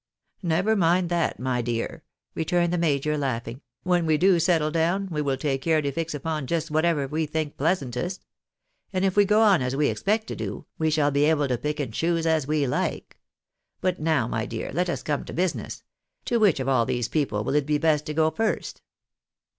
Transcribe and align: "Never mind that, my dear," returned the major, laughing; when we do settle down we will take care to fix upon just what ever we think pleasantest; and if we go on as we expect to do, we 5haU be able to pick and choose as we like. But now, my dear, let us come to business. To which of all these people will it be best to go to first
"Never 0.57 0.75
mind 0.75 1.09
that, 1.09 1.39
my 1.39 1.61
dear," 1.61 2.01
returned 2.33 2.73
the 2.73 2.77
major, 2.79 3.19
laughing; 3.19 3.61
when 3.83 4.07
we 4.07 4.17
do 4.17 4.39
settle 4.39 4.71
down 4.71 5.07
we 5.11 5.21
will 5.21 5.37
take 5.37 5.61
care 5.61 5.79
to 5.79 5.91
fix 5.91 6.15
upon 6.15 6.47
just 6.47 6.71
what 6.71 6.85
ever 6.85 7.07
we 7.07 7.27
think 7.27 7.55
pleasantest; 7.55 8.25
and 8.91 9.05
if 9.05 9.15
we 9.15 9.25
go 9.25 9.43
on 9.43 9.61
as 9.61 9.75
we 9.75 9.89
expect 9.89 10.25
to 10.25 10.35
do, 10.35 10.65
we 10.79 10.89
5haU 10.89 11.13
be 11.13 11.25
able 11.25 11.47
to 11.47 11.55
pick 11.59 11.79
and 11.79 11.93
choose 11.93 12.25
as 12.25 12.47
we 12.47 12.65
like. 12.65 13.15
But 13.79 13.99
now, 13.99 14.27
my 14.27 14.47
dear, 14.47 14.71
let 14.73 14.89
us 14.89 15.03
come 15.03 15.23
to 15.25 15.33
business. 15.33 15.83
To 16.25 16.39
which 16.39 16.59
of 16.59 16.67
all 16.67 16.87
these 16.87 17.07
people 17.07 17.43
will 17.43 17.53
it 17.53 17.67
be 17.67 17.77
best 17.77 18.07
to 18.07 18.13
go 18.15 18.31
to 18.31 18.35
first 18.35 18.81